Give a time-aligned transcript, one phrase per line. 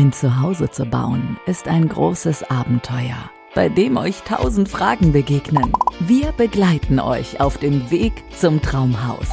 [0.00, 5.74] Ein Zuhause zu bauen ist ein großes Abenteuer, bei dem euch tausend Fragen begegnen.
[5.98, 9.28] Wir begleiten euch auf dem Weg zum Traumhaus.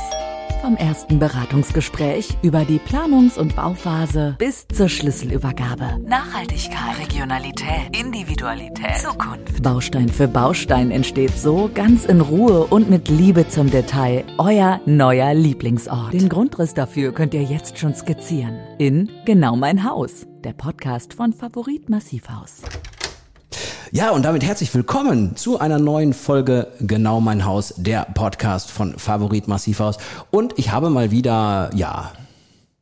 [0.62, 6.00] Vom ersten Beratungsgespräch über die Planungs- und Bauphase bis zur Schlüsselübergabe.
[6.06, 9.64] Nachhaltigkeit, Regionalität, Individualität, Zukunft.
[9.64, 15.34] Baustein für Baustein entsteht so ganz in Ruhe und mit Liebe zum Detail euer neuer
[15.34, 16.12] Lieblingsort.
[16.12, 18.60] Den Grundriss dafür könnt ihr jetzt schon skizzieren.
[18.80, 22.62] In Genau mein Haus, der Podcast von Favorit Massivhaus.
[23.92, 29.00] Ja, und damit herzlich willkommen zu einer neuen Folge Genau mein Haus, der Podcast von
[29.00, 29.98] Favorit Massivhaus.
[30.30, 32.12] Und ich habe mal wieder, ja,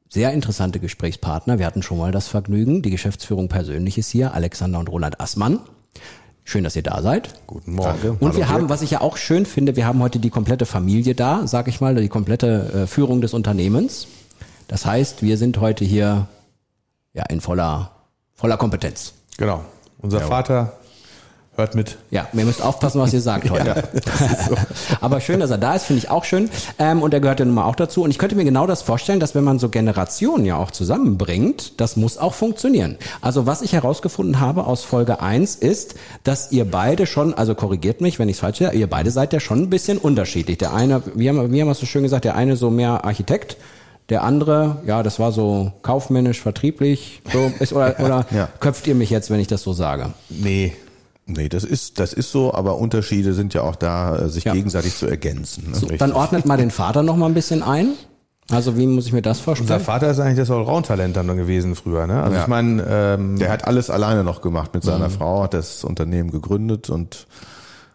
[0.09, 1.57] sehr interessante Gesprächspartner.
[1.59, 2.81] Wir hatten schon mal das Vergnügen.
[2.81, 5.59] Die Geschäftsführung persönlich ist hier, Alexander und Roland Assmann.
[6.43, 7.47] Schön, dass ihr da seid.
[7.47, 8.17] Guten Morgen.
[8.19, 10.65] Und Hallo wir haben, was ich ja auch schön finde, wir haben heute die komplette
[10.65, 14.07] Familie da, sag ich mal, die komplette äh, Führung des Unternehmens.
[14.67, 16.27] Das heißt, wir sind heute hier
[17.15, 17.91] ja in voller
[18.35, 19.13] voller Kompetenz.
[19.37, 19.61] Genau.
[19.97, 20.27] Unser ja.
[20.27, 20.73] Vater
[21.57, 21.97] Hört mit.
[22.11, 23.67] Ja, ihr müsst aufpassen, was ihr sagt heute.
[23.67, 24.55] ja, so.
[25.01, 26.49] Aber schön, dass er da ist, finde ich auch schön.
[26.79, 28.03] Ähm, und er gehört ja nun mal auch dazu.
[28.03, 31.79] Und ich könnte mir genau das vorstellen, dass wenn man so Generationen ja auch zusammenbringt,
[31.79, 32.97] das muss auch funktionieren.
[33.21, 38.01] Also was ich herausgefunden habe aus Folge 1 ist, dass ihr beide schon, also korrigiert
[38.01, 40.57] mich, wenn ich es falsch sehe, ihr beide seid ja schon ein bisschen unterschiedlich.
[40.57, 43.05] Der eine, wie haben, wie haben wir es so schön gesagt, der eine so mehr
[43.05, 43.55] Architekt,
[44.09, 48.49] der andere, ja, das war so kaufmännisch, vertrieblich, so ist, oder, oder ja.
[48.59, 50.13] köpft ihr mich jetzt, wenn ich das so sage?
[50.29, 50.73] Nee,
[51.27, 54.53] Nee, das ist, das ist so, aber Unterschiede sind ja auch da, äh, sich ja.
[54.53, 55.71] gegenseitig zu ergänzen.
[55.71, 55.75] Ne?
[55.75, 57.93] So, dann ordnet mal den Vater noch mal ein bisschen ein.
[58.51, 59.71] Also wie muss ich mir das vorstellen?
[59.71, 62.05] Unser Vater ist eigentlich das Allround-Talent dann gewesen früher.
[62.05, 62.21] Ne?
[62.21, 62.43] Also ja.
[62.43, 65.13] ich meine, ähm, der hat alles alleine noch gemacht mit seiner mhm.
[65.13, 67.25] Frau, hat das Unternehmen gegründet und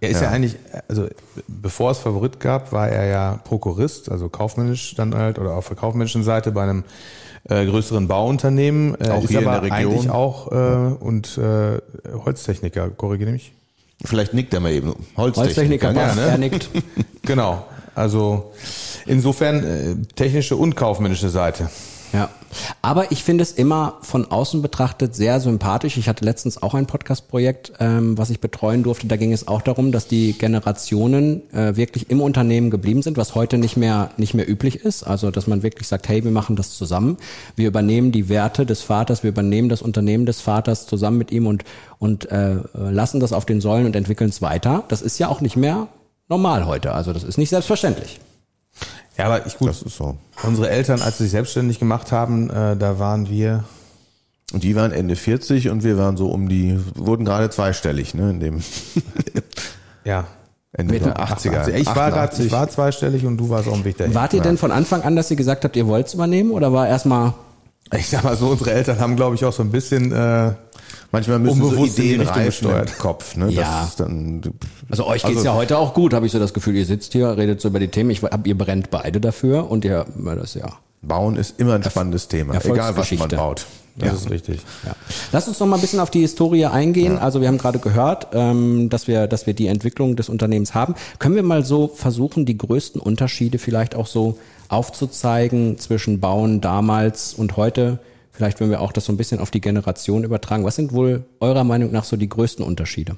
[0.01, 0.25] er ist ja.
[0.25, 0.31] ja.
[0.31, 0.57] eigentlich,
[0.89, 1.07] also
[1.47, 5.77] bevor es Favorit gab, war er ja Prokurist, also kaufmännisch dann halt oder auf der
[5.77, 6.85] kaufmännischen Seite bei einem
[7.49, 8.97] äh, größeren Bauunternehmen.
[9.01, 9.93] Äh, auch ist hier aber in der Region.
[9.93, 11.79] eigentlich auch äh, und äh,
[12.25, 13.53] Holztechniker, korrigiere mich.
[14.05, 14.95] Vielleicht nickt er mal eben.
[15.17, 16.21] Holztechniker, Holztechniker ja, ne?
[16.23, 16.71] er nickt.
[17.23, 17.65] genau.
[17.95, 18.53] Also
[19.07, 21.69] insofern äh, technische und kaufmännische Seite.
[22.13, 22.31] Ja.
[22.83, 25.97] Aber ich finde es immer von außen betrachtet sehr sympathisch.
[25.97, 29.07] Ich hatte letztens auch ein Podcast-Projekt, ähm, was ich betreuen durfte.
[29.07, 33.35] Da ging es auch darum, dass die Generationen äh, wirklich im Unternehmen geblieben sind, was
[33.35, 35.05] heute nicht mehr, nicht mehr üblich ist.
[35.05, 37.19] Also, dass man wirklich sagt, hey, wir machen das zusammen.
[37.55, 41.47] Wir übernehmen die Werte des Vaters, wir übernehmen das Unternehmen des Vaters zusammen mit ihm
[41.47, 41.65] und,
[41.99, 44.85] und äh, lassen das auf den Säulen und entwickeln es weiter.
[44.89, 45.87] Das ist ja auch nicht mehr
[46.29, 46.93] normal heute.
[46.93, 48.19] Also, das ist nicht selbstverständlich.
[49.17, 49.69] Ja, aber ich gut.
[49.69, 50.17] Das ist so.
[50.43, 53.65] Unsere Eltern, als sie sich selbstständig gemacht haben, äh, da waren wir.
[54.53, 58.31] Und die waren Ende 40 und wir waren so um die, wurden gerade zweistellig, ne,
[58.31, 58.63] in dem.
[60.05, 60.25] ja.
[60.73, 61.69] Ende Mitte der 80er.
[61.75, 64.15] Ich war, grad, ich war zweistellig und du warst auch ein wichtiger.
[64.15, 66.73] Wart ihr denn von Anfang an, dass ihr gesagt habt, ihr wollt es übernehmen oder
[66.73, 67.35] war erstmal
[67.97, 70.53] ich sag mal so, unsere Eltern haben, glaube ich, auch so ein bisschen äh,
[71.13, 73.37] manchmal müssen so Ideen reifen im Kopf.
[73.37, 73.51] Ne?
[73.51, 73.91] Ja.
[73.97, 74.43] Dann,
[74.89, 76.77] also euch geht's also, ja heute auch gut, habe ich so das Gefühl.
[76.77, 78.11] Ihr sitzt hier, redet so über die Themen.
[78.11, 80.07] Ich hab, ihr brennt beide dafür und ihr,
[80.37, 80.69] das ja.
[81.03, 83.67] Bauen ist immer ein spannendes Thema, egal was man baut.
[83.97, 84.15] Das ja.
[84.15, 84.61] ist richtig.
[84.85, 84.95] Ja.
[85.33, 87.15] Lass uns noch mal ein bisschen auf die Historie eingehen.
[87.15, 87.21] Ja.
[87.21, 90.95] Also wir haben gerade gehört, ähm, dass wir, dass wir die Entwicklung des Unternehmens haben.
[91.19, 94.39] Können wir mal so versuchen, die größten Unterschiede vielleicht auch so
[94.71, 97.99] aufzuzeigen zwischen Bauen damals und heute?
[98.33, 100.65] Vielleicht, wenn wir auch das so ein bisschen auf die Generation übertragen.
[100.65, 103.17] Was sind wohl eurer Meinung nach so die größten Unterschiede?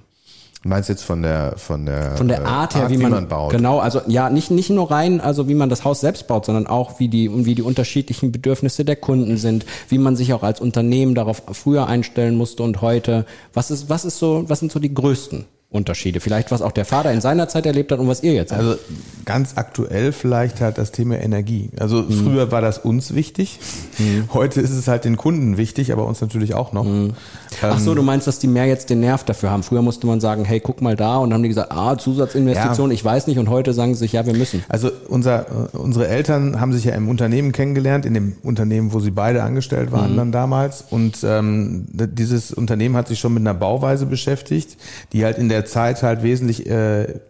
[0.62, 3.14] Du meinst jetzt von der von der von der Art her, Art, wie, man, wie,
[3.14, 3.50] man, baut.
[3.50, 6.68] Genau, also ja, nicht nicht nur rein, also wie man das Haus selbst baut, sondern
[6.68, 10.60] auch wie die wie die unterschiedlichen Bedürfnisse der Kunden sind, wie man sich auch als
[10.60, 13.26] Unternehmen darauf früher einstellen musste und heute.
[13.52, 16.20] Was ist was ist so was sind so die größten Unterschiede?
[16.20, 18.52] Vielleicht was auch der Vater in seiner Zeit erlebt hat und was ihr jetzt.
[18.52, 18.80] Also habt.
[19.24, 21.70] ganz aktuell vielleicht halt das Thema Energie.
[21.78, 22.12] Also mhm.
[22.12, 23.58] früher war das uns wichtig,
[23.98, 24.28] mhm.
[24.32, 26.84] heute ist es halt den Kunden wichtig, aber uns natürlich auch noch.
[26.84, 27.14] Mhm.
[27.62, 29.62] Ach so, ähm, du meinst, dass die mehr jetzt den Nerv dafür haben.
[29.62, 32.90] Früher musste man sagen, hey, guck mal da und dann haben die gesagt, ah, Zusatzinvestition,
[32.90, 32.94] ja.
[32.94, 34.64] ich weiß nicht und heute sagen sie sich, ja, wir müssen.
[34.68, 39.10] Also unser, unsere Eltern haben sich ja im Unternehmen kennengelernt, in dem Unternehmen, wo sie
[39.10, 40.16] beide angestellt waren mhm.
[40.16, 44.76] dann damals und ähm, dieses Unternehmen hat sich schon mit einer Bauweise beschäftigt,
[45.12, 47.20] die halt in der Zeit halt wesentlich äh,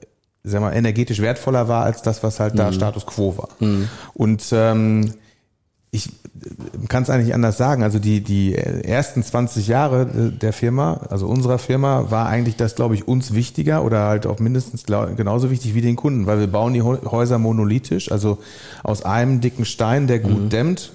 [0.45, 2.59] sag mal, energetisch wertvoller war als das, was halt mhm.
[2.59, 3.49] da Status quo war.
[3.61, 3.89] Mhm.
[4.15, 5.13] Und ähm,
[5.91, 6.09] ich
[6.89, 7.83] kann es eigentlich anders sagen.
[7.83, 12.95] Also die, die ersten 20 Jahre der Firma, also unserer Firma, war eigentlich das, glaube
[12.95, 16.73] ich, uns wichtiger oder halt auch mindestens genauso wichtig wie den Kunden, weil wir bauen
[16.73, 18.39] die Häuser monolithisch, also
[18.83, 20.49] aus einem dicken Stein, der gut mhm.
[20.49, 20.93] dämmt.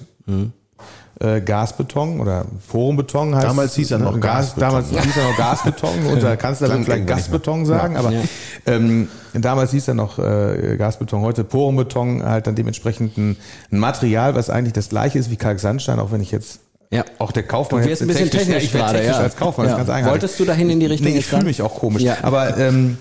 [1.20, 4.20] Äh, Gasbeton oder Porenbeton heißt Damals hieß er noch ne?
[4.20, 4.60] Gas, Gasbeton.
[4.60, 6.06] Damals hieß er noch Gasbeton.
[6.12, 8.20] Unser Kanzler wird vielleicht Gasbeton sagen, aber ja.
[8.66, 11.22] ähm, damals hieß er noch äh, Gasbeton.
[11.22, 13.36] Heute Porenbeton halt dann dementsprechend ein,
[13.72, 16.60] ein Material, was eigentlich das gleiche ist wie Kalksandstein, auch wenn ich jetzt
[16.90, 17.04] Ja.
[17.18, 17.82] Auch der Kaufmann.
[17.82, 19.22] Du wirst jetzt ein bisschen technisch ich werd gerade, technisch ja.
[19.22, 19.76] als Kaufmann, Ja.
[19.76, 20.22] ganz eigenartig.
[20.22, 22.02] Wolltest du dahin in die Richtung Nee, ich fühle mich auch komisch.
[22.02, 22.18] Ja.
[22.22, 22.96] Aber ähm,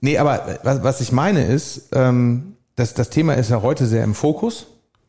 [0.00, 4.02] nee, aber was, was ich meine ist, ähm, dass das Thema ist ja heute sehr
[4.02, 4.66] im Fokus,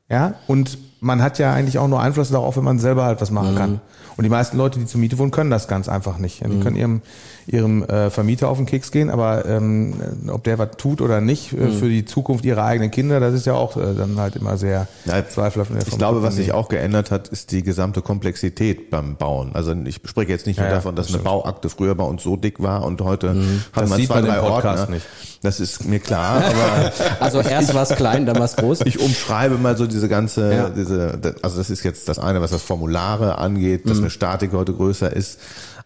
[0.10, 3.32] ja, und man hat ja eigentlich auch nur Einfluss darauf, wenn man selber halt was
[3.32, 3.58] machen Mhm.
[3.58, 3.82] kann.
[4.18, 6.44] Und die meisten Leute, die zur Miete wohnen, können das ganz einfach nicht.
[6.44, 6.50] Mhm.
[6.52, 7.02] Die können ihrem,
[7.46, 9.94] ihrem äh, Vermieter auf den Keks gehen, aber ähm,
[10.30, 11.72] ob der was tut oder nicht äh, Mhm.
[11.74, 14.88] für die Zukunft ihrer eigenen Kinder, das ist ja auch äh, dann halt immer sehr
[15.06, 15.70] Ja, zweifelhaft.
[15.88, 19.52] Ich glaube, was sich auch geändert hat, ist die gesamte Komplexität beim Bauen.
[19.54, 22.24] Also ich spreche jetzt nicht nur Ja, davon, dass das eine Bauakte früher bei uns
[22.24, 24.96] so dick war und heute hat Das man sieht zwei, man drei Podcast Ordner.
[24.96, 25.06] nicht.
[25.44, 28.82] Das ist mir klar, aber Also erst war es klein, dann war es groß.
[28.86, 30.70] ich umschreibe mal so diese ganze, Ja.
[30.88, 33.90] Diese, also das ist jetzt das eine, was das Formulare angeht, Mhm.
[33.90, 35.40] dass eine Statik heute größer ist,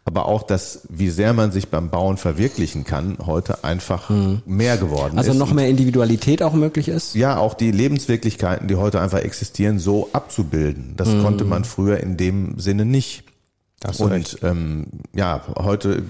[0.06, 4.10] aber auch das, wie sehr man sich beim Bauen verwirklichen kann, heute einfach
[4.46, 5.38] mehr geworden Also ist.
[5.38, 7.14] noch Und mehr Individualität auch möglich ist.
[7.16, 10.94] ja, auch die Lebenswirklichkeiten, die heute einfach existieren, so abzubilden.
[10.98, 11.22] Das Mhm.
[11.24, 13.24] konnte man früher in dem Sinne nicht.
[13.98, 14.86] Und ähm,
[15.16, 16.04] ja, heute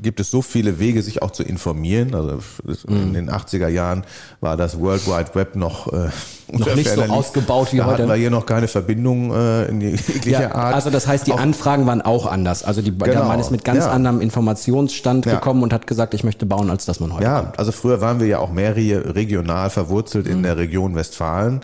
[0.00, 2.14] gibt es so viele Wege, sich auch zu informieren.
[2.14, 2.38] Also
[2.86, 2.96] Mhm.
[3.02, 4.04] in den 80er Jahren
[4.40, 6.08] war das World Wide Web noch, äh,
[6.52, 7.98] Noch nicht so ausgebaut wie da heute.
[8.04, 10.74] hatten wir hier noch keine Verbindung äh, in jeglicher Ja, Art.
[10.76, 12.62] also das heißt, die Auch- Anfragen waren auch anders.
[12.62, 13.24] Also die, der Genau.
[13.24, 13.90] Mann ist mit ganz Ja.
[13.90, 15.34] anderem Informationsstand Ja.
[15.34, 17.58] gekommen und hat gesagt, ich möchte bauen, als dass man heute Ja, kommt.
[17.58, 20.32] also früher waren wir ja auch mehr re- regional verwurzelt Mhm.
[20.32, 21.60] in der Region Westfalen.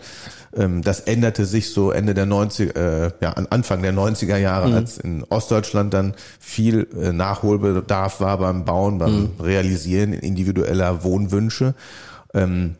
[0.55, 4.69] Ähm, Das änderte sich so Ende der 90 äh, ja, an Anfang der 90er Jahre,
[4.69, 4.75] Mhm.
[4.75, 9.29] als in Ostdeutschland dann viel äh, Nachholbedarf war beim Bauen, beim Mhm.
[9.41, 11.73] Realisieren individueller Wohnwünsche.
[12.33, 12.75] Ähm,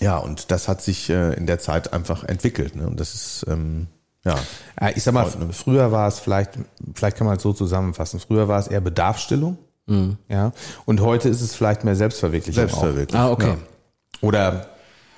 [0.00, 2.74] ja, und das hat sich äh, in der Zeit einfach entwickelt.
[2.76, 2.86] Ne?
[2.86, 3.86] Und das ist ähm,
[4.24, 4.36] ja
[4.80, 6.52] Ja, ich sag mal, früher war es vielleicht,
[6.94, 9.58] vielleicht kann man es so zusammenfassen, früher war es eher Bedarfsstillung.
[10.28, 10.52] Ja.
[10.86, 12.54] Und heute ist es vielleicht mehr Selbstverwirklichung.
[12.54, 13.14] selbstverwirklicht.
[13.16, 13.54] Ah, okay.
[13.54, 14.22] Auch.
[14.22, 14.66] Oder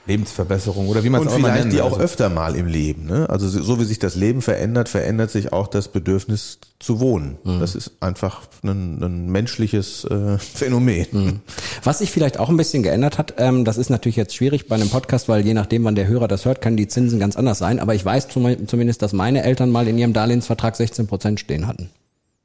[0.06, 2.04] Lebensverbesserung oder wie man es auch vielleicht nennen die auch will.
[2.04, 3.06] öfter mal im Leben.
[3.06, 3.30] Ne?
[3.30, 7.38] Also so wie sich das Leben verändert, verändert sich auch das Bedürfnis zu wohnen.
[7.44, 7.60] Mhm.
[7.60, 11.06] Das ist einfach ein, ein menschliches äh, Phänomen.
[11.12, 11.40] Mhm.
[11.84, 14.74] Was sich vielleicht auch ein bisschen geändert hat, ähm, das ist natürlich jetzt schwierig bei
[14.74, 17.58] einem Podcast, weil je nachdem, wann der Hörer das hört, können die Zinsen ganz anders
[17.58, 17.78] sein.
[17.78, 21.68] Aber ich weiß zum, zumindest, dass meine Eltern mal in ihrem Darlehensvertrag 16 Prozent stehen
[21.68, 21.90] hatten.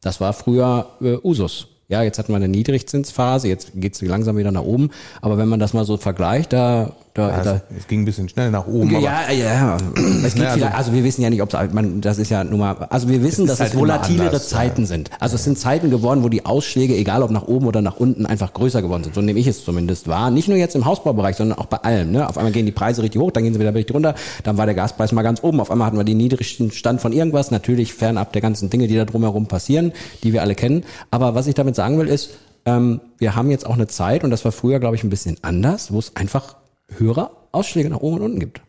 [0.01, 1.69] Das war früher äh, Usus.
[1.89, 4.89] Ja, jetzt hatten wir eine Niedrigzinsphase, jetzt geht's langsam wieder nach oben.
[5.21, 8.29] Aber wenn man das mal so vergleicht, da, da, Also, da es ging ein bisschen
[8.29, 8.95] schnell nach oben.
[8.95, 9.77] aber ja, ja.
[10.23, 12.43] Es geht Ja, also- also wir wissen ja nicht, ob es, man, das ist ja
[12.43, 15.09] nun mal, also wir wissen, Es dass halt es volatilere anders, Zeiten sind.
[15.19, 18.25] Also es sind Zeiten geworden, wo die Ausschläge, egal ob nach oben oder nach unten,
[18.25, 19.15] einfach größer geworden sind.
[19.15, 20.29] So nehme ich es zumindest wahr.
[20.31, 22.11] Nicht nur jetzt im Hausbaubereich, sondern auch bei allem.
[22.11, 22.29] Ne?
[22.29, 24.65] Auf einmal gehen die Preise richtig hoch, dann gehen sie wieder richtig runter, dann war
[24.65, 25.59] der Gaspreis mal ganz oben.
[25.59, 28.95] Auf einmal hatten wir den niedrigsten Stand von irgendwas, natürlich fernab der ganzen Dinge, die
[28.95, 29.91] da drumherum passieren,
[30.23, 30.83] die wir alle kennen.
[31.09, 32.29] Aber was ich damit sagen will, ist,
[32.65, 35.37] ähm, wir haben jetzt auch eine Zeit, und das war früher, glaube ich, ein bisschen
[35.41, 36.56] anders, wo es einfach
[36.95, 38.61] höhere Ausschläge nach oben und unten gibt.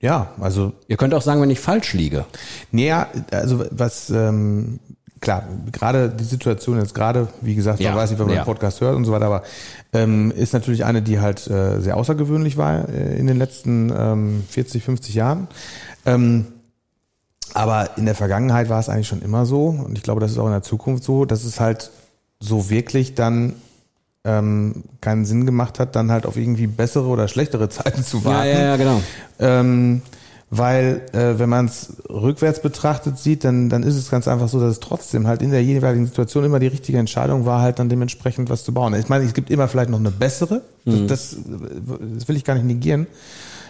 [0.00, 2.24] ja, also Ihr könnt auch sagen, wenn ich falsch liege.
[2.72, 4.80] Naja, also was, ähm,
[5.20, 8.42] klar, gerade die Situation jetzt gerade, wie gesagt, Ja, man weiß nicht, wenn man ja.
[8.42, 9.42] den Podcast hört und so weiter, aber
[9.92, 14.44] ähm, ist natürlich eine, die halt äh, sehr außergewöhnlich war äh, in den letzten ähm,
[14.48, 15.48] 40, 50 Jahren.
[16.06, 16.46] Ähm,
[17.54, 20.38] aber in der Vergangenheit war es eigentlich schon immer so und ich glaube, das ist
[20.38, 21.90] auch in der Zukunft so, dass es halt
[22.40, 23.54] so wirklich dann
[24.28, 28.48] ähm, keinen Sinn gemacht hat, dann halt auf irgendwie bessere oder schlechtere Zeiten zu warten.
[28.76, 29.00] genau.
[29.38, 30.02] Ähm,
[30.50, 34.58] weil äh, wenn man es rückwärts betrachtet sieht, dann, dann ist es ganz einfach so,
[34.60, 37.90] dass es trotzdem halt in der jeweiligen Situation immer die richtige Entscheidung war, halt dann
[37.90, 38.94] dementsprechend was zu bauen.
[38.94, 41.36] Ich meine, es gibt immer vielleicht noch eine bessere, das, das,
[42.14, 43.06] das will ich gar nicht negieren.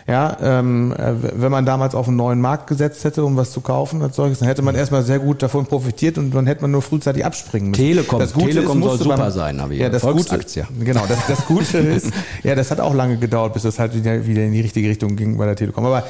[0.08, 3.60] Ja, ähm, äh, wenn man damals auf einen neuen Markt gesetzt hätte, um was zu
[3.60, 6.70] kaufen als solches, dann hätte man erstmal sehr gut davon profitiert und dann hätte man
[6.70, 7.82] nur frühzeitig abspringen müssen.
[7.82, 8.18] Telekom.
[8.18, 10.62] Das Gute Telekom soll musste super sein, habe ich ja, das Volksaktie.
[10.62, 12.10] Gute, genau, das, das Gute ist,
[12.42, 15.14] ja, das hat auch lange gedauert, bis das halt wieder, wieder in die richtige Richtung
[15.14, 15.84] ging bei der Telekom.
[15.84, 16.04] Aber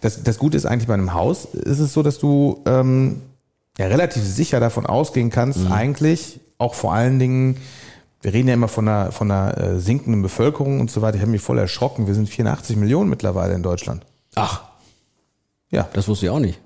[0.00, 3.22] das, das Gute ist eigentlich bei einem Haus, ist es so, dass du ähm,
[3.78, 7.56] ja relativ sicher davon ausgehen kannst, eigentlich auch vor allen Dingen,
[8.24, 11.16] wir reden ja immer von einer, von einer äh, sinkenden Bevölkerung und so weiter.
[11.16, 12.06] Ich habe mich voll erschrocken.
[12.06, 14.06] Wir sind 84 Millionen mittlerweile in Deutschland.
[14.34, 14.62] Ach,
[15.70, 16.58] Ja, das wusste ich auch nicht.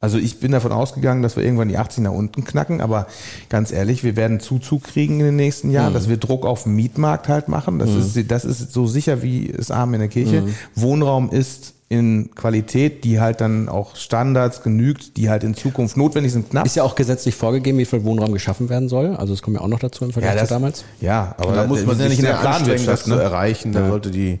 [0.00, 3.06] also ich bin davon ausgegangen, dass wir irgendwann die 80 nach unten knacken, aber
[3.48, 6.74] ganz ehrlich, wir werden Zuzug kriegen in den nächsten Jahren, dass wir Druck auf den
[6.74, 7.78] Mietmarkt halt machen.
[7.78, 10.42] Das, ist, das ist so sicher wie es Arm in der Kirche.
[10.74, 16.32] Wohnraum ist in Qualität, die halt dann auch Standards genügt, die halt in Zukunft notwendig
[16.32, 16.66] sind, knapp.
[16.66, 19.14] Ist ja auch gesetzlich vorgegeben, wie viel Wohnraum geschaffen werden soll.
[19.14, 20.84] Also es kommt ja auch noch dazu im Vergleich zu damals.
[21.00, 23.04] Ja, aber da muss man ja sich nicht in der das Planwirtschaft.
[23.04, 23.22] zu Ne?
[23.22, 23.70] erreichen.
[23.72, 24.40] Da sollte die,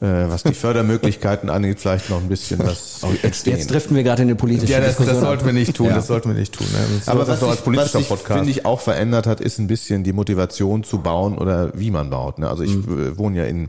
[0.00, 4.22] äh, was die Fördermöglichkeiten angeht, vielleicht noch ein bisschen was Jetzt, jetzt driften wir gerade
[4.22, 5.24] in eine politische Ja, das, das Diskussion.
[5.24, 5.28] ab.
[5.30, 5.86] sollten wir nicht tun.
[5.88, 5.94] Ja.
[5.96, 6.68] Das sollten wir nicht tun.
[6.72, 6.78] Ne?
[7.00, 8.38] Das Aber was doch sich, als politischer was sich Podcast.
[8.38, 12.10] finde ich, auch verändert hat, ist ein bisschen die Motivation zu bauen oder wie man
[12.10, 12.38] baut.
[12.38, 12.48] Ne?
[12.48, 13.18] Also ich Mhm.
[13.18, 13.66] wohne ja in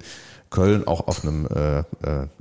[0.49, 1.83] Köln auch auf einem äh, äh,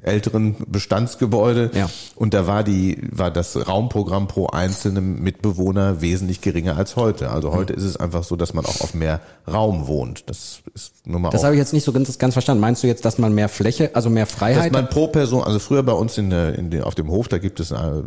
[0.02, 1.70] älteren Bestandsgebäude.
[1.74, 1.88] Ja.
[2.14, 7.30] Und da war die, war das Raumprogramm pro einzelnen Mitbewohner wesentlich geringer als heute.
[7.30, 9.20] Also heute ist es einfach so, dass man auch auf mehr
[9.50, 10.28] Raum wohnt.
[10.30, 12.60] Das ist nur mal Das habe ich jetzt nicht so ganz, ganz verstanden.
[12.60, 14.90] Meinst du jetzt, dass man mehr Fläche, also mehr dass Freiheit man hat?
[14.90, 17.58] pro Person, also früher bei uns in, der, in den, auf dem Hof, da gibt
[17.60, 18.04] es eine,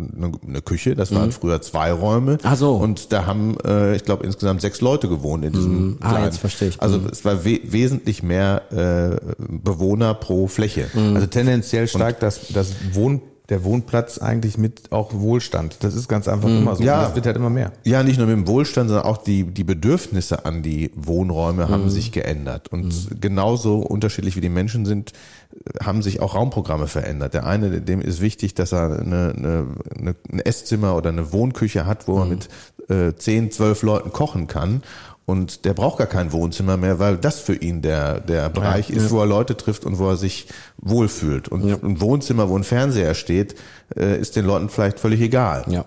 [0.47, 2.33] eine Küche, das waren früher zwei Räume.
[2.33, 2.37] Mhm.
[2.43, 2.75] Ach so.
[2.75, 6.25] Und da haben, äh, ich glaube, insgesamt sechs Leute gewohnt in diesem Ah, kleinen.
[6.25, 6.81] jetzt verstehe ich.
[6.81, 10.87] Also es war we wesentlich mehr äh, Bewohner pro Fläche.
[10.93, 11.15] Mhm.
[11.15, 15.77] Also tendenziell steigt das, das Wohn, der Wohnplatz eigentlich mit auch Wohlstand.
[15.83, 16.83] Das ist ganz einfach immer so.
[16.83, 16.99] Ja.
[16.99, 17.71] Und Das wird halt immer mehr.
[17.83, 21.85] Ja, nicht nur mit dem Wohlstand, sondern auch die, die Bedürfnisse an die Wohnräume haben
[21.85, 21.89] Mhm.
[21.89, 22.67] sich geändert.
[22.71, 25.13] Und genauso unterschiedlich wie die Menschen sind,
[25.83, 27.33] haben sich auch Raumprogramme verändert.
[27.33, 29.65] Der eine, dem ist wichtig, dass er eine, eine,
[29.97, 32.29] eine, ein Esszimmer oder eine Wohnküche hat, wo er Mhm.
[32.29, 32.49] mit
[32.89, 34.83] äh, 10, 12 Leuten kochen kann.
[35.29, 39.11] Und der braucht gar kein Wohnzimmer mehr, weil das für ihn der, der Bereich ist,
[39.11, 41.49] wo er Leute trifft und wo er sich wohlfühlt.
[41.49, 43.53] Und ein Wohnzimmer, wo ein Fernseher steht,
[43.95, 45.65] äh, ist den Leuten vielleicht völlig egal.
[45.67, 45.85] Ja.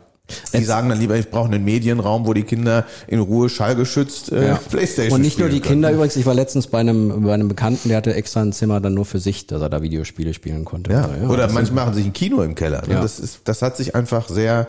[0.54, 4.46] Die sagen dann lieber, ich brauche einen Medienraum, wo die Kinder in Ruhe schallgeschützt äh,
[4.46, 4.61] Ja.
[4.70, 5.72] Playstation Und nicht nur die können.
[5.72, 8.80] Kinder übrigens, ich war letztens bei einem, bei einem Bekannten, der hatte extra ein Zimmer
[8.80, 10.92] dann nur für sich, dass er da Videospiele spielen konnte.
[10.92, 11.08] Ja.
[11.28, 12.82] Oder das manche machen sich ein Kino im Keller.
[12.87, 12.94] Ne?
[12.94, 13.02] Ja.
[13.02, 14.68] Das ist, das hat sich einfach sehr,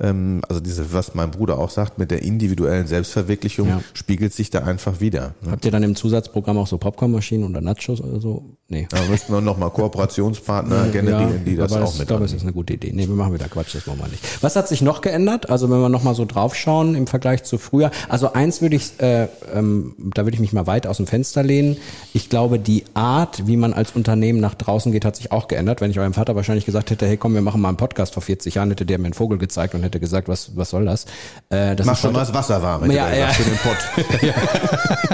[0.00, 3.80] ähm, also diese, was mein Bruder auch sagt, mit der individuellen Selbstverwirklichung Ja.
[3.94, 5.34] spiegelt sich da einfach wieder.
[5.42, 5.52] Ne?
[5.52, 8.44] Habt ihr dann im Zusatzprogramm auch so Popcornmaschinen oder Nachos oder so?
[8.68, 8.86] Nee.
[8.90, 12.52] Da müssten wir nochmal Kooperationspartner generieren, die das auch ich mit glaube, es ist eine
[12.52, 12.92] gute Idee.
[12.92, 14.42] Nee, wir machen wieder Quatsch, das machen wir nicht.
[14.42, 15.50] Was hat sich noch geändert?
[15.50, 17.90] Also wenn wir nochmal so draufschauen im Vergleich zu früher.
[18.08, 21.42] Also eins würde ich, äh, ähm, da würde ich mich mal weit aus dem Fenster
[21.42, 21.76] lehnen.
[22.12, 25.80] Ich glaube, die Art, wie man als Unternehmen nach draußen geht, hat sich auch geändert.
[25.80, 28.22] Wenn ich eurem Vater wahrscheinlich gesagt hätte, hey komm, wir machen mal einen Podcast vor
[28.22, 31.04] 40 Jahren, hätte der mir einen Vogel gezeigt und hätte gesagt, was, was soll das?
[31.50, 33.28] Äh, das Mach schon mal heute- das Wasser warm Ja, ja.
[33.28, 34.34] für den Pott.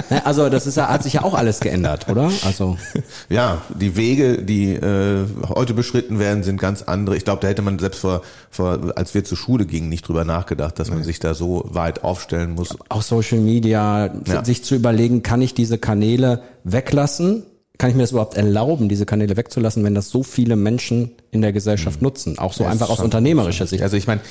[0.09, 2.29] Ne, Also das ist ja, hat sich ja auch alles geändert, oder?
[2.45, 2.77] Also
[3.29, 7.15] Ja, die Wege, die äh, heute beschritten werden, sind ganz andere.
[7.15, 10.25] Ich glaube, da hätte man selbst vor, vor, als wir zur Schule gingen, nicht drüber
[10.25, 12.75] nachgedacht, dass man sich da so weit aufstellen muss.
[12.89, 14.43] auch Social Media, Ja.
[14.43, 17.43] sich zu überlegen, kann ich diese Kanäle weglassen?
[17.77, 21.41] Kann ich mir das überhaupt erlauben, diese Kanäle wegzulassen, wenn das so viele Menschen in
[21.41, 22.37] der Gesellschaft nutzen?
[22.37, 23.81] Auch so Ja, einfach aus unternehmerischer Sicht.
[23.81, 24.21] Also ich meine,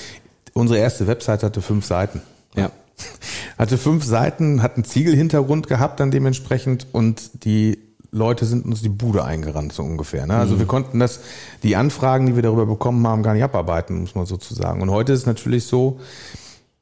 [0.53, 2.23] unsere erste Website hatte fünf Seiten.
[2.57, 2.71] Ja.
[3.59, 7.79] Hatte fünf Seiten, hat einen Ziegelhintergrund gehabt dann dementsprechend und die
[8.11, 10.27] Leute sind uns die Bude eingerannt, so ungefähr.
[10.27, 10.35] Ne?
[10.35, 11.21] Also wir konnten das,
[11.63, 14.83] die Anfragen, die wir darüber bekommen haben, gar nicht abarbeiten, muss man sozusagen.
[14.83, 16.01] Und heute ist es natürlich so,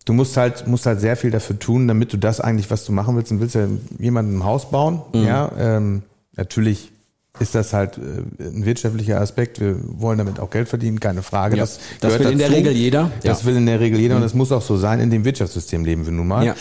[0.05, 2.93] du musst halt, musst halt sehr viel dafür tun, damit du das eigentlich, was du
[2.93, 3.67] machen willst, und willst ja
[3.99, 5.03] jemandem ein Haus bauen.
[5.13, 6.03] Ja, ähm,
[6.37, 6.93] natürlich
[7.40, 9.61] ist das halt äh, ein wirtschaftlicher Aspekt.
[9.61, 11.57] Wir wollen damit auch Geld verdienen, keine Frage.
[11.57, 13.11] Ja, das das will in der Regel jeder.
[13.23, 13.47] Das Ja.
[13.47, 15.00] will in der Regel jeder und das muss auch so sein.
[15.00, 16.45] In dem Wirtschaftssystem leben wir nun mal.
[16.45, 16.54] Ja.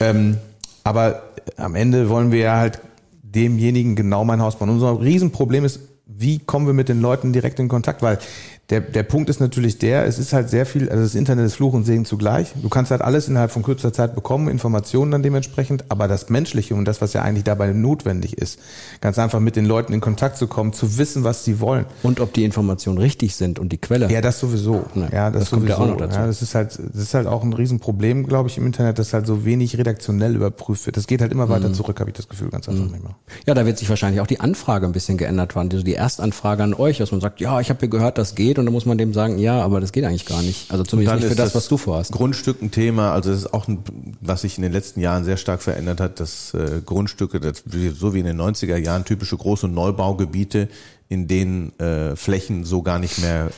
[0.00, 0.38] Ähm,
[0.84, 1.22] aber
[1.56, 2.80] am Ende wollen wir ja halt
[3.22, 4.70] demjenigen genau mein Haus bauen.
[4.70, 8.02] Unser Riesenproblem ist, wie kommen wir mit den Leuten direkt in Kontakt?
[8.02, 8.18] Weil
[8.70, 11.54] der, der Punkt ist natürlich der, es ist halt sehr viel, also das Internet ist
[11.56, 12.52] Fluch und Segen zugleich.
[12.62, 16.74] Du kannst halt alles innerhalb von kürzester Zeit bekommen, Informationen dann dementsprechend, aber das Menschliche
[16.74, 18.60] und das, was ja eigentlich dabei notwendig ist,
[19.00, 21.84] ganz einfach mit den Leuten in Kontakt zu kommen, zu wissen, was sie wollen.
[22.02, 24.10] Und ob die Informationen richtig sind und die Quelle.
[24.10, 24.84] Ja, das sowieso.
[24.94, 25.92] Ja, Ja, das, das kommt ja sowieso.
[25.94, 26.18] auch noch dazu.
[26.20, 29.12] Ja, das ist halt, das ist halt auch ein Riesenproblem, glaube ich, im Internet, dass
[29.12, 30.96] halt so wenig redaktionell überprüft wird.
[30.96, 31.50] Das geht halt immer Mhm.
[31.50, 33.16] weiter zurück, habe ich das Gefühl, ganz einfach nicht mehr.
[33.46, 35.70] Ja, da wird sich wahrscheinlich auch die Anfrage ein bisschen geändert worden.
[35.72, 38.59] Also die Erstanfrage an euch, dass man sagt, ja, ich habe hier gehört, das geht.
[38.60, 40.70] Und dann muss man dem sagen, ja, aber das geht eigentlich gar nicht.
[40.70, 42.12] Also zumindest nicht für ist das, was du vorhast.
[42.12, 43.78] Grundstück ein Thema, also das ist auch ein,
[44.20, 47.64] was sich in den letzten Jahren sehr stark verändert hat, dass äh, Grundstücke, das,
[47.98, 50.68] so wie in den 90er Jahren typische Groß- und Neubaugebiete,
[51.08, 53.50] in denen äh, Flächen so gar nicht mehr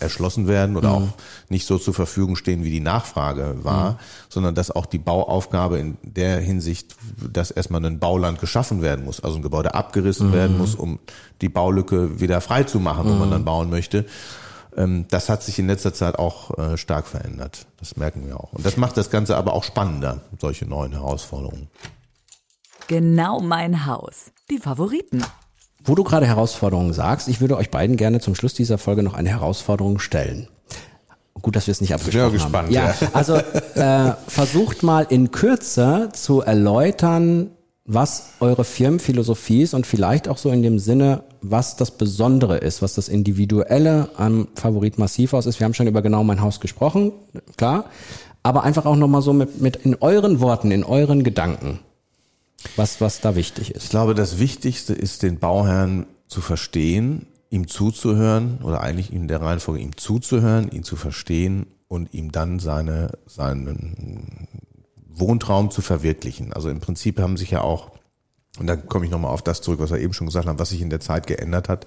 [0.00, 1.08] erschlossen werden oder auch
[1.48, 5.96] nicht so zur Verfügung stehen, wie die Nachfrage war, sondern dass auch die Bauaufgabe in
[6.02, 6.96] der Hinsicht,
[7.32, 10.98] dass erstmal ein Bauland geschaffen werden muss, also ein Gebäude abgerissen werden muss, um
[11.40, 14.06] die Baulücke wieder frei zu machen, wo man dann bauen möchte.
[14.76, 17.66] Ähm, das hat sich in letzter Zeit auch äh, stark verändert.
[17.78, 18.52] Das merken wir auch.
[18.52, 21.68] Und das macht das Ganze aber auch spannender, solche neuen Herausforderungen.
[22.86, 24.32] Genau mein Haus.
[24.50, 25.24] Die Favoriten.
[25.84, 29.14] Wo du gerade Herausforderungen sagst, ich würde euch beiden gerne zum Schluss dieser Folge noch
[29.14, 30.48] eine Herausforderung stellen.
[31.42, 32.72] Gut, dass wir es nicht abgesprochen gespannt, haben.
[32.72, 37.50] Ja, also äh, versucht mal in Kürze zu erläutern,
[37.84, 42.80] was eure Firmenphilosophie ist und vielleicht auch so in dem Sinne, was das Besondere ist,
[42.80, 45.60] was das Individuelle am Favorit Massivhaus ist.
[45.60, 47.12] Wir haben schon über genau mein Haus gesprochen,
[47.58, 47.84] klar,
[48.42, 51.80] aber einfach auch nochmal so mit, mit in euren Worten, in euren Gedanken,
[52.76, 53.90] was, was da wichtig Ich ist.
[53.90, 59.80] glaube, das Wichtigste ist, den Bauherrn zu verstehen, ihm zuzuhören oder eigentlich in der Reihenfolge
[59.80, 64.48] ihm zuzuhören, ihn zu verstehen und ihm dann seine, seinen
[65.06, 66.52] Wohntraum zu verwirklichen.
[66.52, 67.92] Also im Prinzip haben sich ja auch
[68.58, 70.70] Und dann komme ich nochmal auf das zurück, was wir eben schon gesagt haben, was
[70.70, 71.86] sich in der Zeit geändert hat.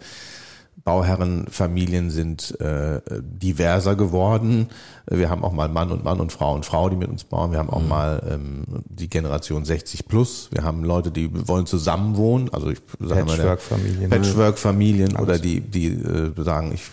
[0.84, 4.70] Bauherrenfamilien sind äh, diverser geworden.
[5.10, 7.52] Wir haben auch mal Mann und Mann und Frau und Frau, die mit uns bauen.
[7.52, 7.88] Wir haben auch mhm.
[7.88, 10.50] mal ähm, die Generation 60 plus.
[10.52, 12.54] Wir haben Leute, die wollen zusammenwohnen.
[12.54, 16.84] Also ich sage mal Patchwork-Familien, Patchwork-Familien oder die die äh, sagen, ich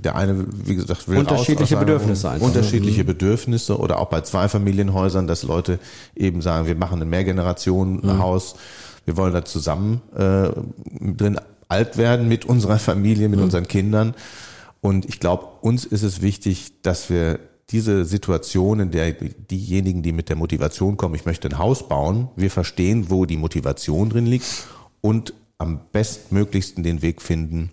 [0.00, 2.46] der eine wie gesagt will unterschiedliche raus, Bedürfnisse einfach.
[2.46, 3.06] unterschiedliche mhm.
[3.06, 5.78] Bedürfnisse oder auch bei Zweifamilienhäusern, dass Leute
[6.14, 8.54] eben sagen, wir machen ein Mehrgenerationenhaus.
[8.54, 8.58] Mhm.
[9.06, 10.50] Wir wollen da zusammen äh,
[11.00, 11.38] drin
[11.68, 13.44] alt werden mit unserer Familie, mit mhm.
[13.44, 14.14] unseren Kindern.
[14.80, 20.12] Und ich glaube, uns ist es wichtig, dass wir diese Situation, in der diejenigen, die
[20.12, 24.26] mit der Motivation kommen, ich möchte ein Haus bauen, wir verstehen, wo die Motivation drin
[24.26, 24.46] liegt
[25.00, 27.70] und am bestmöglichsten den Weg finden,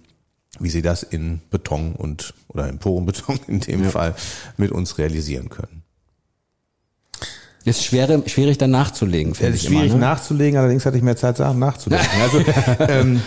[0.59, 3.89] wie sie das in Beton und oder in Porenbeton in dem ja.
[3.89, 4.15] Fall
[4.57, 5.83] mit uns realisieren können.
[7.63, 9.63] Ist schwer, schwierig dann nachzulegen, finde ich.
[9.63, 10.01] Schwierig immer, ne?
[10.01, 12.07] nachzulegen, allerdings hatte ich mehr Zeit, Sachen nachzudenken.
[12.21, 12.43] also
[12.79, 13.21] ähm,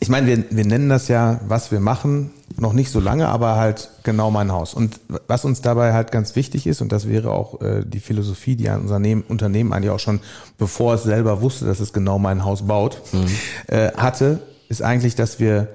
[0.00, 3.56] ich meine, wir, wir nennen das ja, was wir machen, noch nicht so lange, aber
[3.56, 4.74] halt genau mein Haus.
[4.74, 8.56] Und was uns dabei halt ganz wichtig ist, und das wäre auch äh, die Philosophie,
[8.56, 10.20] die ein Unternehmen, Unternehmen eigentlich auch schon,
[10.56, 13.26] bevor es selber wusste, dass es genau mein Haus baut, mhm.
[13.66, 15.68] äh, hatte, ist eigentlich, dass wir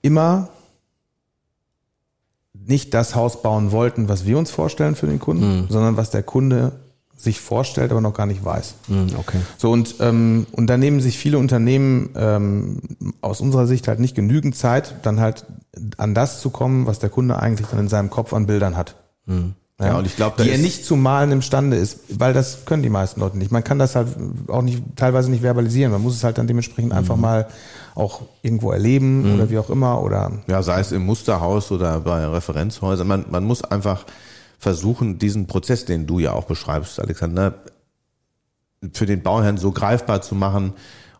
[0.00, 0.48] immer
[2.54, 5.66] nicht das Haus bauen wollten, was wir uns vorstellen für den Kunden, mhm.
[5.68, 6.72] sondern was der Kunde
[7.22, 8.74] sich vorstellt, aber noch gar nicht weiß.
[8.88, 9.38] Hm, okay.
[9.58, 12.80] So und ähm, und da nehmen sich viele Unternehmen ähm,
[13.20, 15.46] aus unserer Sicht halt nicht genügend Zeit, dann halt
[15.96, 18.96] an das zu kommen, was der Kunde eigentlich dann in seinem Kopf an Bildern hat.
[19.26, 19.54] Mhm.
[19.80, 22.82] Ja, ja, und ich glaube, die er nicht zu malen imstande ist, weil das können
[22.82, 23.50] die meisten Leute nicht.
[23.50, 24.08] Man kann das halt
[24.48, 25.90] auch nicht teilweise nicht verbalisieren.
[25.90, 26.98] Man muss es halt dann dementsprechend mhm.
[26.98, 27.48] einfach mal
[27.94, 29.34] auch irgendwo erleben mhm.
[29.34, 33.06] oder wie auch immer oder ja, sei es im Musterhaus oder bei Referenzhäusern.
[33.06, 34.04] Man man muss einfach
[34.62, 37.54] versuchen, diesen Prozess, den du ja auch beschreibst, Alexander,
[38.92, 40.74] für den Bauherrn so greifbar zu machen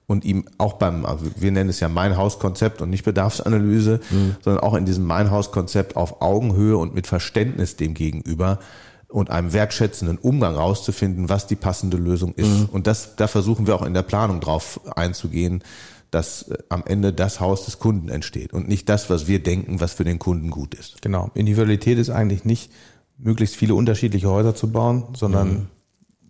[0.06, 4.36] und ihm auch beim, also wir nennen es ja Mein Hauskonzept und nicht Bedarfsanalyse, mhm.
[4.42, 8.60] sondern auch in diesem Mein Hauskonzept auf Augenhöhe und mit Verständnis dem gegenüber
[9.08, 12.46] und einem wertschätzenden Umgang rauszufinden, was die passende Lösung ist.
[12.46, 12.68] Mhm.
[12.70, 15.64] Und das, da versuchen wir auch in der Planung drauf einzugehen,
[16.12, 19.80] dass äh, am Ende das Haus des Kunden entsteht und nicht das, was wir denken,
[19.80, 21.02] was für den Kunden gut ist.
[21.02, 21.32] Genau.
[21.34, 22.70] Individualität ist eigentlich nicht
[23.18, 25.68] möglichst viele unterschiedliche Häuser zu bauen, sondern mhm.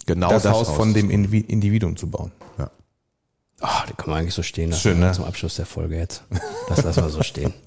[0.06, 2.32] genau das, das Haus, Haus von dem Individuum zu bauen.
[2.58, 2.70] Ja.
[3.62, 4.82] Oh, die kann man eigentlich so stehen lassen.
[4.82, 5.12] Schön, ne?
[5.12, 6.24] Zum Abschluss der Folge jetzt.
[6.68, 7.52] Das lassen wir so stehen.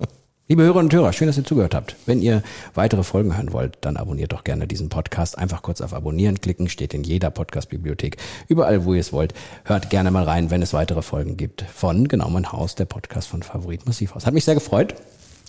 [0.47, 1.95] Liebe Hörerinnen und Hörer, schön, dass ihr zugehört habt.
[2.05, 2.43] Wenn ihr
[2.75, 5.39] weitere Folgen hören wollt, dann abonniert doch gerne diesen Podcast.
[5.39, 8.17] Einfach kurz auf Abonnieren klicken, steht in jeder Podcast-Bibliothek.
[8.47, 9.33] Überall, wo ihr es wollt.
[9.63, 13.27] Hört gerne mal rein, wenn es weitere Folgen gibt von Genau mein Haus, der Podcast
[13.27, 14.27] von Favorit Massivhaus.
[14.27, 14.93] Hat mich sehr gefreut.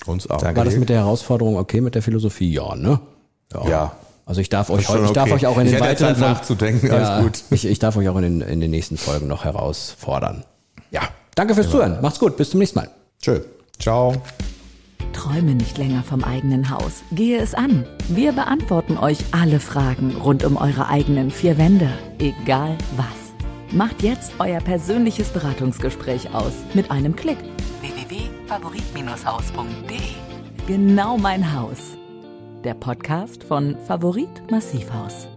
[0.06, 0.42] Uns auch.
[0.42, 2.50] War das mit der Herausforderung okay mit der Philosophie?
[2.50, 2.98] Ja, ne?
[3.52, 3.68] Ja.
[3.68, 3.92] ja.
[4.26, 7.22] Also ich darf euch, ich darf euch auch in den weiteren Zeit nachzudenken, alles ja,
[7.22, 7.44] gut.
[7.50, 10.42] Ich, ich darf euch auch in den, in den nächsten Folgen noch herausfordern.
[10.90, 11.02] Ja,
[11.36, 11.78] danke fürs genau.
[11.78, 12.02] Zuhören.
[12.02, 12.90] Macht's gut, bis zum nächsten Mal.
[13.22, 13.42] Tschö.
[13.78, 14.16] Ciao.
[15.12, 17.04] Träume nicht länger vom eigenen Haus.
[17.12, 17.86] Gehe es an.
[18.08, 23.06] Wir beantworten euch alle Fragen rund um eure eigenen vier Wände, egal was.
[23.70, 27.38] Macht jetzt euer persönliches Beratungsgespräch aus mit einem Klick.
[27.80, 30.00] www.favorit-haus.de
[30.66, 31.96] Genau mein Haus
[32.66, 35.28] der Podcast von Favorit Massivhaus.